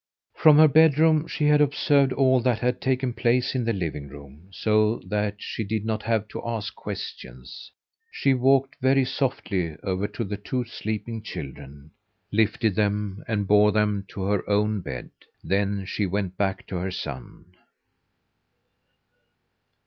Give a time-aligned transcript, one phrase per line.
[0.33, 4.47] From her bedroom she had observed all that had taken place in the living room,
[4.49, 7.71] so that she did not have to ask questions.
[8.09, 11.91] She walked very softly over to the two sleeping children,
[12.31, 15.11] lifted them, and bore them to her own bed.
[15.43, 17.45] Then she went back to her son.